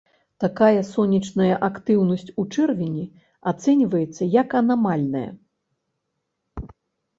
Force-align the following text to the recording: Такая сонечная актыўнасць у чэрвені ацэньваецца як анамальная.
Такая 0.43 0.79
сонечная 0.93 1.49
актыўнасць 1.67 2.31
у 2.31 2.47
чэрвені 2.57 3.05
ацэньваецца 3.53 4.23
як 4.41 4.59
анамальная. 4.63 5.25